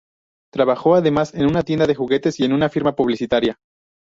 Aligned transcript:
Trabajó 0.51 0.95
además 0.95 1.31
en 1.35 1.45
una 1.45 1.61
tienda 1.61 1.85
de 1.85 1.93
juguetes, 1.93 2.39
y 2.39 2.43
en 2.43 2.53
una 2.53 2.69
firma 2.69 2.95
publicitaria. 2.95 3.57